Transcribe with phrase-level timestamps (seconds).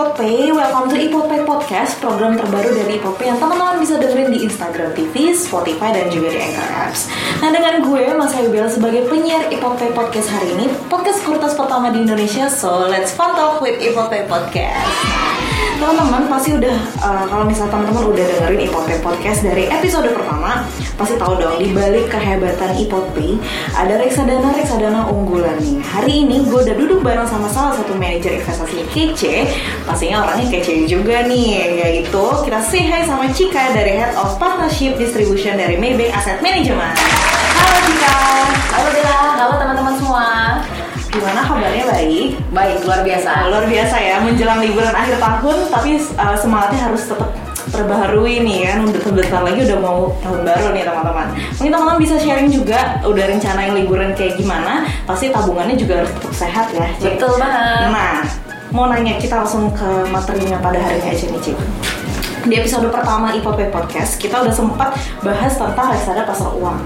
[0.00, 4.32] Pay, welcome to Ipot Pay Podcast, program terbaru dari Ipot Pay yang teman-teman bisa dengerin
[4.32, 7.12] di Instagram TV, Spotify, dan juga di Anchor Apps.
[7.44, 11.92] Nah dengan gue, Mas Bella sebagai penyiar Ipot Pay Podcast hari ini, podcast kurtas pertama
[11.92, 14.88] di Indonesia, so let's fun talk with Ipot Pay Podcast.
[15.76, 20.64] Teman-teman pasti udah, uh, kalau misal teman-teman udah dengerin Ipot Pay Podcast dari episode pertama,
[21.00, 23.40] pasti tahu dong di balik kehebatan Ipot Pay
[23.72, 25.80] ada reksadana reksadana unggulan nih.
[25.80, 29.48] Hari ini gue udah duduk bareng sama salah satu manajer investasi kece,
[29.88, 31.72] pastinya orangnya kece juga nih.
[31.80, 36.92] Yaitu kita say hi sama Cika dari Head of Partnership Distribution dari Maybank Asset Management.
[37.56, 38.16] Halo Cika.
[38.76, 40.28] Halo Bella, halo teman-teman semua.
[41.10, 42.38] Gimana kabarnya baik?
[42.52, 43.48] Baik, luar biasa.
[43.48, 47.32] Luar biasa ya menjelang liburan akhir tahun, tapi uh, semangatnya harus tetap
[47.68, 51.26] terbaharui nih kan udah bentar lagi udah mau tahun baru nih teman-teman
[51.60, 56.12] mungkin teman-teman bisa sharing juga udah rencana yang liburan kayak gimana pasti tabungannya juga harus
[56.16, 57.20] tetap sehat ya Cik.
[57.20, 57.88] Betul banget.
[57.92, 58.14] nah
[58.70, 61.58] mau nanya kita langsung ke materinya pada hari ini aja nih Cik
[62.48, 66.78] di episode pertama IPP Podcast kita udah sempat bahas tentang reksadana pasar uang.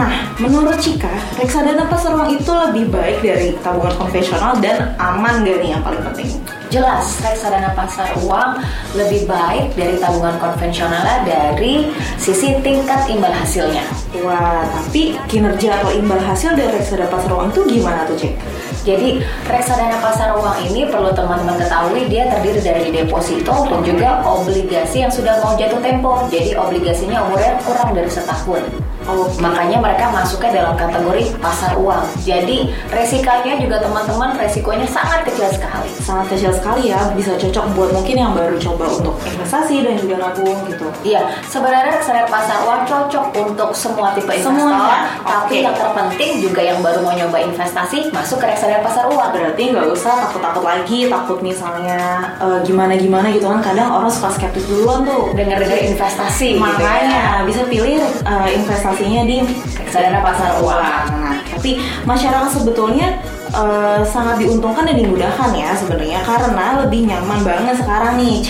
[0.00, 5.60] Nah, menurut Cika, reksadana pasar uang itu lebih baik dari tabungan konvensional dan aman gak
[5.60, 6.40] nih yang paling penting?
[6.74, 8.58] Jelas, reksadana pasar uang
[8.98, 11.86] lebih baik dari tabungan konvensional dari
[12.18, 13.86] sisi tingkat imbal hasilnya.
[14.26, 18.34] Wah, tapi kinerja atau imbal hasil dari reksadana pasar uang itu gimana tuh, Cik?
[18.82, 25.06] Jadi reksadana pasar uang ini perlu teman-teman ketahui dia terdiri dari deposito dan juga obligasi
[25.06, 26.26] yang sudah mau jatuh tempo.
[26.26, 28.66] Jadi obligasinya umurnya kurang dari setahun.
[29.04, 32.04] Oh, Makanya mereka masuknya dalam kategori pasar uang.
[32.24, 35.88] Jadi resikonya juga teman-teman resikonya sangat kecil sekali.
[36.04, 40.20] sangat kecil sekali ya, bisa cocok buat mungkin yang baru coba untuk investasi dan juga
[40.20, 40.84] nabung gitu.
[41.00, 44.52] Iya, sebenarnya reksadana pasar uang cocok untuk semua tipe investor.
[44.52, 45.08] Semuanya?
[45.24, 45.64] Tapi Oke.
[45.64, 49.30] yang terpenting juga yang baru mau nyoba investasi masuk ke reksadana pasar uang.
[49.32, 52.00] Berarti nggak usah takut-takut lagi, takut misalnya
[52.40, 53.60] eh, gimana-gimana gitu kan.
[53.64, 55.32] Kadang orang suka skeptis duluan tuh.
[55.32, 56.64] Dengar-dengar investasi gitu ya.
[56.68, 58.48] Makanya bisa pilih eh,
[58.94, 59.36] investasinya di
[59.74, 60.78] Reksadana pasar uang.
[61.18, 63.18] Nah, tapi masyarakat sebetulnya
[63.50, 68.48] eh, sangat diuntungkan dan dimudahkan ya sebenarnya karena lebih nyaman banget sekarang nih, C.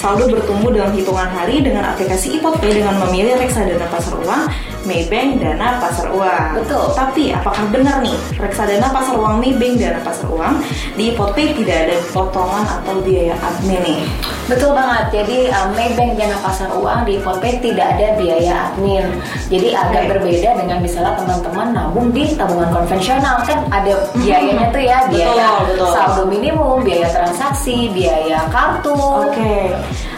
[0.00, 4.42] Saldo bertumbuh dalam hitungan hari dengan aplikasi Ipot Pay dengan memilih reksadana pasar uang,
[4.84, 6.48] Maybank, Dana Pasar Uang.
[6.60, 6.84] Betul.
[6.94, 10.60] Tapi apakah benar nih reksadana pasar uang Maybank, Dana Pasar Uang
[10.94, 14.00] di Ipot Pay tidak ada potongan atau biaya admin nih?
[14.44, 15.04] Betul banget.
[15.08, 19.08] Jadi uh, Maybank Dana Pasar Uang di Polpay tidak ada biaya admin.
[19.48, 24.98] Jadi agak berbeda dengan misalnya teman-teman nabung di tabungan konvensional kan ada biayanya tuh ya,
[25.08, 25.90] biaya Betul, betul.
[25.96, 28.92] saldo minimum, biaya transaksi, biaya kartu.
[28.92, 29.72] Oke,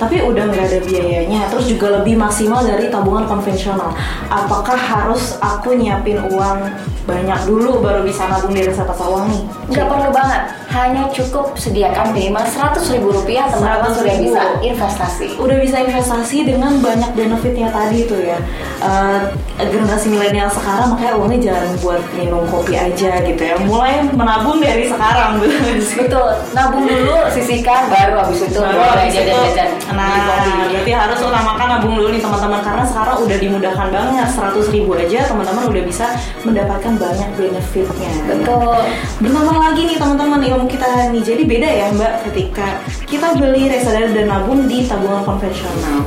[0.00, 3.92] tapi udah nggak ada biayanya, terus juga lebih maksimal dari tabungan konvensional.
[4.32, 6.72] Apakah harus aku nyiapin uang
[7.04, 9.42] banyak dulu baru bisa nabung di reksadana pasar uang nih?
[9.76, 13.98] Nggak perlu banget, hanya cukup sediakan minimal 100 ribu rupiah teman-teman 100.000.
[13.98, 15.26] sudah bisa investasi.
[15.34, 18.38] Udah bisa investasi dengan banyak benefitnya tadi tuh ya.
[18.80, 19.18] Eh,
[19.60, 23.58] generasi milenial sekarang makanya uangnya jangan buat minum kopi aja gitu ya.
[23.60, 25.58] Mulai menabung dari sekarang betul?
[26.00, 30.52] Betul, nabung dulu, sisihkan, baru habis itu Baru habis itu, jajan-jajan Nah, kopi.
[30.70, 35.20] berarti harus utamakan nabung dulu nih teman-teman karena sekarang udah dimudahkan banget 100 ribu aja
[35.26, 36.06] teman-teman udah bisa
[36.42, 38.10] mendapatkan banyak benefitnya.
[38.24, 38.76] Betul.
[39.18, 44.10] Bertambah lagi nih teman-teman ilmu kita nih jadi beda ya mbak ketika kita beli reksadana
[44.12, 46.04] dan nabung di tabungan konvensional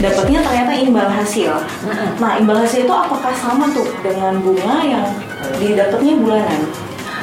[0.00, 1.52] dapatnya ternyata imbal hasil.
[2.22, 5.06] Nah imbal hasil itu apakah sama tuh dengan bunga yang
[5.60, 6.62] didapatnya bulanan?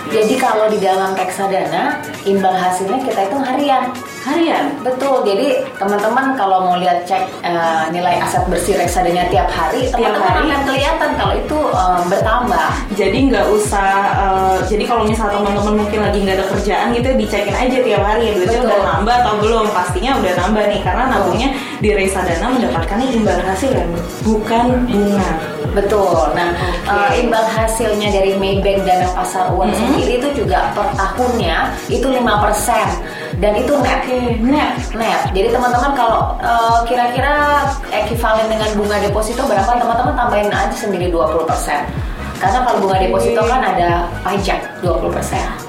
[0.07, 3.91] Jadi kalau di dalam reksadana imbal hasilnya kita hitung harian.
[4.27, 4.75] Harian?
[4.83, 5.23] Betul.
[5.23, 5.47] Jadi
[5.79, 11.09] teman-teman kalau mau lihat cek eh, nilai aset bersih reksadana tiap hari, teman-teman akan kelihatan
[11.15, 12.69] kalau itu eh, bertambah.
[12.93, 13.89] Jadi nggak usah,
[14.19, 18.21] eh, jadi kalau misalnya teman-teman mungkin lagi nggak ada kerjaan gitu, dicekin aja tiap hari
[18.27, 18.67] ya duitnya Betul.
[18.67, 19.65] udah nambah atau belum?
[19.71, 21.49] Pastinya udah nambah nih, karena nabungnya
[21.79, 23.91] di reksadana mendapatkan imbal hasil yang
[24.27, 25.29] bukan bunga.
[25.71, 26.33] Betul.
[26.33, 26.49] Nah,
[26.89, 26.89] Oke.
[26.89, 29.77] eh, imbal hasilnya dari Maybank Dana Pasar Uang Mhm.
[29.77, 32.97] sendiri itu juga per tahunnya itu 5%
[33.37, 34.01] dan itu net.
[34.07, 34.73] Oke, net.
[34.97, 35.21] Net.
[35.35, 41.43] Jadi teman-teman kalau eh, kira-kira ekivalen dengan bunga deposito berapa teman-teman tambahin aja sendiri 20%.
[42.37, 45.11] Karena kalau bunga deposito kan ada pajak 20%.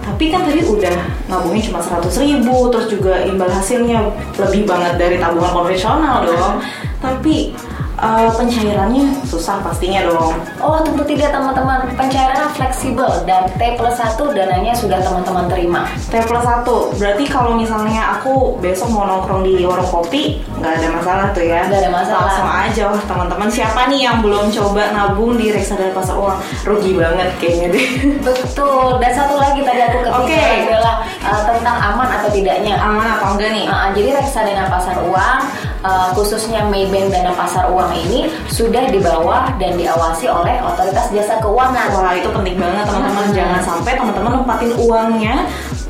[0.05, 0.97] Tapi kan tadi udah
[1.29, 4.07] nabungnya cuma 100 ribu, terus juga imbal hasilnya
[4.37, 6.61] lebih banget dari tabungan konvensional dong.
[7.01, 7.53] Tapi
[7.99, 10.35] uh, pencairannya susah pastinya dong.
[10.63, 15.83] Oh tentu tidak teman-teman, pencairannya fleksibel dan T plus 1 dananya sudah teman-teman terima.
[16.09, 16.65] T plus 1,
[16.97, 21.67] berarti kalau misalnya aku besok mau nongkrong di warung kopi, nggak ada masalah tuh ya?
[21.67, 22.27] Nggak ada masalah.
[22.31, 26.39] Langsung aja wah teman-teman siapa nih yang belum coba nabung di reksadana pasar uang?
[26.65, 27.87] Rugi banget kayaknya deh.
[28.23, 30.43] Betul, dan satu lagi tadi aku ketika Oke.
[30.67, 32.75] adalah uh, tentang aman atau tidaknya.
[32.79, 33.67] Aman atau enggak nih?
[33.67, 35.41] Uh, jadi reksadana pasar uang,
[35.83, 41.39] uh, khususnya Maybank dana pasar uang ini sudah di bawah dan diawasi oleh otoritas jasa
[41.43, 41.95] keuangan.
[41.95, 45.35] Wah itu penting banget teman-teman jangan sampai teman-teman nempatin uangnya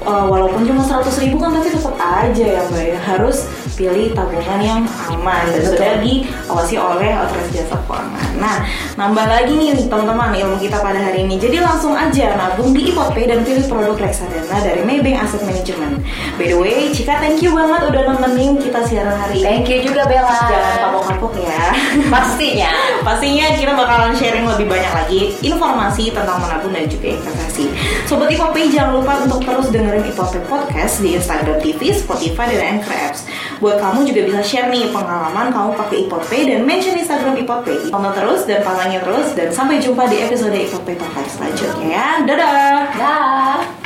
[0.09, 3.45] uh, walaupun cuma 100 ribu kan tapi tetap aja ya mbak ya harus
[3.79, 5.71] pilih tabungan yang aman dan Betul.
[5.79, 8.29] sudah diawasi oleh otoritas jasa keuangan.
[8.43, 8.67] Nah
[8.99, 13.31] nambah lagi nih teman-teman ilmu kita pada hari ini jadi langsung aja nabung di IPOPay
[13.31, 16.03] dan pilih produk reksadana dari Maybank Asset Management.
[16.35, 19.47] By the way Cika thank you banget udah nemenin kita siaran hari ini.
[19.47, 20.27] Thank you juga Bella.
[20.51, 21.63] Jangan kapok-kapok ya.
[22.19, 22.71] Pastinya.
[23.07, 27.71] Pastinya kita bakalan sharing lebih banyak lagi informasi tentang menabung dan juga investasi.
[28.11, 32.95] Sobat Ipopay jangan lupa untuk terus dengerin Ipopay Podcast di Instagram TV, Spotify, dan Anchor
[32.95, 33.27] Apps.
[33.59, 37.91] Buat kamu juga bisa share nih pengalaman kamu pakai Ipopay dan mention Instagram Ipopay.
[37.91, 42.09] Tonton terus dan pantangin terus dan sampai jumpa di episode Ipopay Podcast selanjutnya ya.
[42.27, 42.81] Dadah!
[42.99, 43.78] Dah.